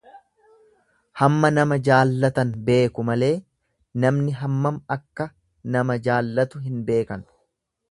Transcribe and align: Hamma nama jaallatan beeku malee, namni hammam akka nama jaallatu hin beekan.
Hamma 1.19 1.51
nama 1.57 1.77
jaallatan 1.87 2.53
beeku 2.69 3.05
malee, 3.11 3.31
namni 4.05 4.35
hammam 4.41 4.81
akka 4.97 5.31
nama 5.77 6.01
jaallatu 6.09 6.67
hin 6.67 6.85
beekan. 6.91 7.31